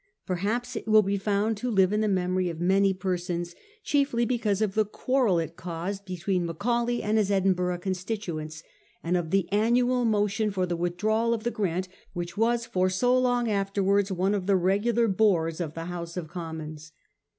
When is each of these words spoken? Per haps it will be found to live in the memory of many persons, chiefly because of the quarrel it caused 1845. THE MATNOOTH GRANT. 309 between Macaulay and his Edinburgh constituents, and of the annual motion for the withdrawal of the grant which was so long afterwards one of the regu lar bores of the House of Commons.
Per 0.25 0.37
haps 0.37 0.75
it 0.75 0.87
will 0.87 1.03
be 1.03 1.19
found 1.19 1.57
to 1.57 1.69
live 1.69 1.93
in 1.93 2.01
the 2.01 2.07
memory 2.07 2.49
of 2.49 2.59
many 2.59 2.91
persons, 2.91 3.53
chiefly 3.83 4.25
because 4.25 4.59
of 4.59 4.73
the 4.73 4.83
quarrel 4.83 5.37
it 5.37 5.55
caused 5.55 6.09
1845. 6.09 6.09
THE 6.09 6.11
MATNOOTH 6.11 6.25
GRANT. 6.25 6.25
309 6.25 6.41
between 6.41 6.45
Macaulay 6.47 7.03
and 7.03 7.17
his 7.19 7.29
Edinburgh 7.31 7.77
constituents, 7.77 8.63
and 9.03 9.15
of 9.15 9.29
the 9.29 9.49
annual 9.51 10.03
motion 10.05 10.49
for 10.49 10.65
the 10.65 10.75
withdrawal 10.75 11.35
of 11.35 11.43
the 11.43 11.51
grant 11.51 11.87
which 12.13 12.35
was 12.35 12.67
so 12.95 13.15
long 13.15 13.47
afterwards 13.47 14.11
one 14.11 14.33
of 14.33 14.47
the 14.47 14.53
regu 14.57 14.97
lar 14.97 15.07
bores 15.07 15.61
of 15.61 15.75
the 15.75 15.85
House 15.85 16.17
of 16.17 16.27
Commons. 16.27 16.93